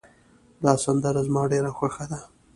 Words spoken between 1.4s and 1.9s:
ډېره